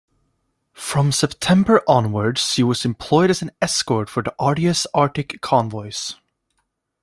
[0.73, 6.15] From September onward, she was employed as an escort for the arduous Arctic Convoys.